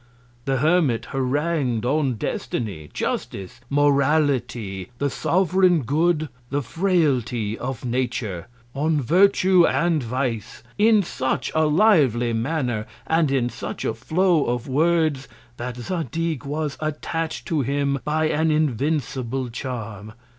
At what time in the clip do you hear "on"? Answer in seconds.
1.85-2.15, 8.73-8.99